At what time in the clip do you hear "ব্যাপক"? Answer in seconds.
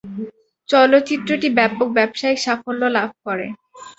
1.57-1.87